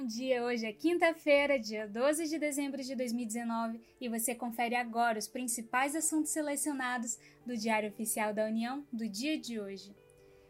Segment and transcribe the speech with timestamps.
[0.00, 0.42] bom dia!
[0.42, 5.94] Hoje é quinta-feira, dia 12 de dezembro de 2019, e você confere agora os principais
[5.94, 9.94] assuntos selecionados do Diário Oficial da União do dia de hoje.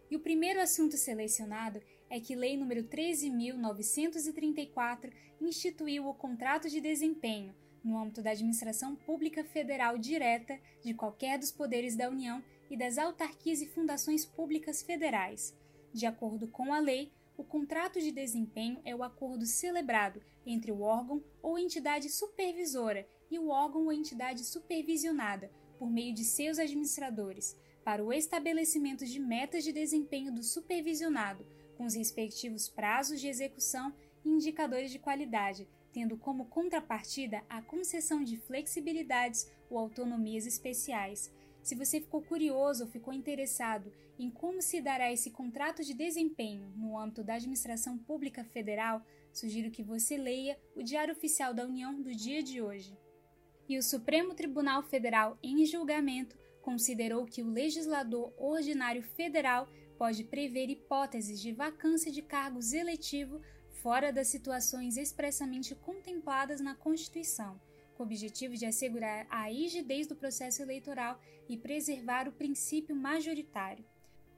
[0.08, 5.10] E o primeiro assunto selecionado é que Lei nº 13.934
[5.40, 11.50] instituiu o contrato de desempenho no âmbito da administração pública federal direta de qualquer dos
[11.50, 15.58] poderes da União e das autarquias e fundações públicas federais.
[15.92, 20.82] De acordo com a lei, o contrato de desempenho é o acordo celebrado entre o
[20.82, 27.56] órgão ou entidade supervisora e o órgão ou entidade supervisionada, por meio de seus administradores,
[27.82, 31.46] para o estabelecimento de metas de desempenho do supervisionado,
[31.78, 33.90] com os respectivos prazos de execução
[34.22, 41.32] e indicadores de qualidade, tendo como contrapartida a concessão de flexibilidades ou autonomias especiais,
[41.62, 46.72] se você ficou curioso ou ficou interessado em como se dará esse contrato de desempenho
[46.76, 52.00] no âmbito da administração pública federal, sugiro que você leia o Diário Oficial da União
[52.00, 52.96] do dia de hoje.
[53.68, 60.68] E o Supremo Tribunal Federal, em julgamento, considerou que o legislador ordinário federal pode prever
[60.68, 63.40] hipóteses de vacância de cargos eletivo
[63.82, 67.60] fora das situações expressamente contempladas na Constituição
[68.00, 73.84] com o objetivo de assegurar a rigidez do processo eleitoral e preservar o princípio majoritário.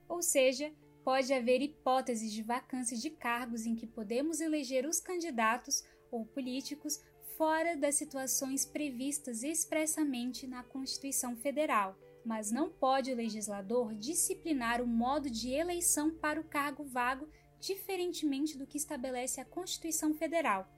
[0.08, 0.72] Ou seja,
[1.04, 7.00] pode haver hipóteses de vacância de cargos em que podemos eleger os candidatos ou políticos
[7.38, 14.86] fora das situações previstas expressamente na Constituição Federal, mas não pode o legislador disciplinar o
[14.88, 17.28] modo de eleição para o cargo vago
[17.60, 20.68] diferentemente do que estabelece a Constituição Federal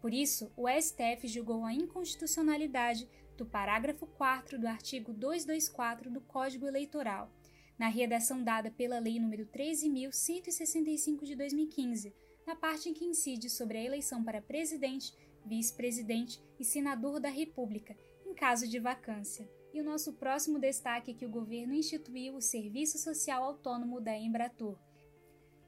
[0.00, 6.66] por isso, o STF julgou a inconstitucionalidade do parágrafo 4 do artigo 224 do Código
[6.66, 7.30] Eleitoral,
[7.78, 12.14] na redação dada pela Lei nº 13.165 de 2015,
[12.46, 15.12] na parte em que incide sobre a eleição para presidente,
[15.44, 19.48] vice-presidente e senador da República, em caso de vacância.
[19.74, 24.16] E o nosso próximo destaque é que o governo instituiu o Serviço Social Autônomo da
[24.16, 24.78] Embratur,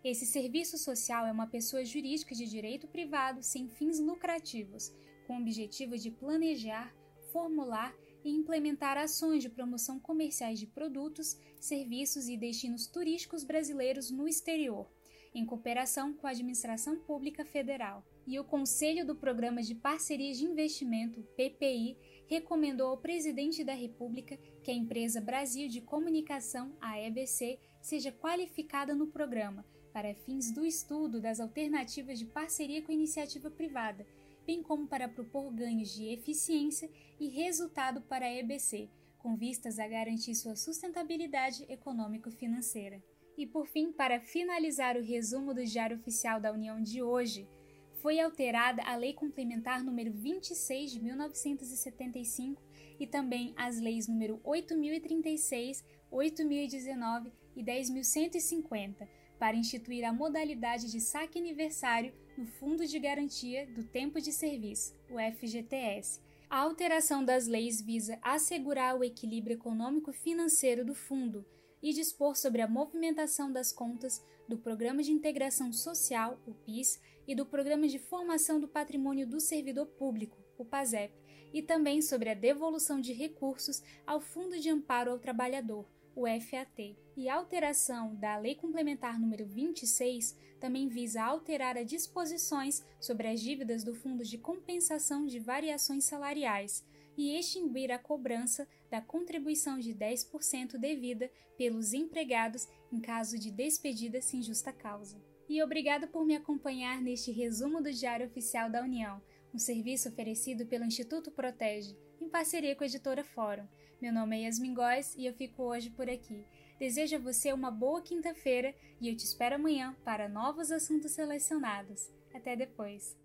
[0.05, 4.93] esse serviço social é uma pessoa jurídica de direito privado sem fins lucrativos,
[5.27, 6.95] com o objetivo de planejar,
[7.33, 7.95] formular
[8.25, 14.89] e implementar ações de promoção comerciais de produtos, serviços e destinos turísticos brasileiros no exterior,
[15.35, 18.07] em cooperação com a Administração Pública Federal.
[18.25, 21.97] E o Conselho do Programa de Parcerias de Investimento, PPI,
[22.29, 28.95] recomendou ao presidente da República que a empresa Brasil de Comunicação, a EBC, seja qualificada
[28.95, 29.65] no programa
[29.99, 34.07] para fins do estudo das alternativas de parceria com iniciativa privada,
[34.47, 36.89] bem como para propor ganhos de eficiência
[37.19, 38.89] e resultado para a EBC,
[39.19, 43.03] com vistas a garantir sua sustentabilidade econômico-financeira.
[43.37, 47.49] E por fim, para finalizar o resumo do Diário Oficial da União de hoje,
[47.95, 52.63] foi alterada a Lei Complementar número 26 de 1975
[53.01, 61.39] e também as leis número 8036, 8019 e 10150 para instituir a modalidade de saque
[61.39, 66.21] aniversário no Fundo de Garantia do Tempo de Serviço, o FGTS.
[66.51, 71.45] A alteração das leis visa assegurar o equilíbrio econômico-financeiro do fundo
[71.83, 77.35] e dispor sobre a movimentação das contas do Programa de Integração Social, o PIS, e
[77.35, 81.13] do Programa de Formação do Patrimônio do Servidor Público, o PASEP,
[81.53, 86.97] e também sobre a devolução de recursos ao Fundo de Amparo ao Trabalhador, o FAT.
[87.17, 93.41] E a alteração da Lei Complementar número 26 também visa alterar as disposições sobre as
[93.41, 96.85] dívidas do Fundo de Compensação de Variações Salariais
[97.17, 104.21] e extinguir a cobrança da contribuição de 10% devida pelos empregados em caso de despedida
[104.21, 105.21] sem justa causa.
[105.49, 109.21] E obrigado por me acompanhar neste resumo do Diário Oficial da União,
[109.53, 113.67] um serviço oferecido pelo Instituto Protege em parceria com a editora Fórum.
[114.01, 116.45] Meu nome é Yasmin Góes e eu fico hoje por aqui.
[116.79, 122.11] Desejo a você uma boa quinta-feira e eu te espero amanhã para novos assuntos selecionados.
[122.33, 123.17] Até depois!